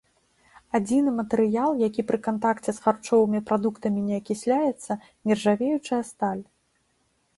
[0.77, 6.43] Адзіны матэрыял, які пры кантакце з харчовымі прадуктамі не акісляецца --нержавеючая сталь.